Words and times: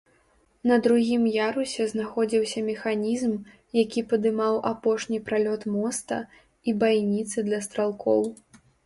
На 0.69 0.75
другім 0.85 1.25
ярусе 1.33 1.85
знаходзіўся 1.91 2.63
механізм, 2.69 3.35
які 3.81 4.03
падымаў 4.13 4.57
апошні 4.71 5.21
пралёт 5.29 5.67
моста, 5.75 6.19
і 6.67 6.75
байніцы 6.85 7.37
для 7.51 7.59
стралкоў. 7.69 8.21